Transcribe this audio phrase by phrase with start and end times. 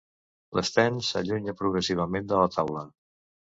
[0.59, 2.87] L'Sten s'allunya progressivament de la taula.